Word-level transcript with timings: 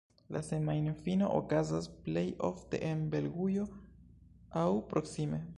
La 0.35 0.39
semajnfino 0.45 1.27
okazas 1.41 1.91
plej 2.07 2.25
ofte 2.49 2.81
en 2.89 3.07
Belgujo 3.15 3.69
aŭ 4.65 4.69
proksime. 4.95 5.47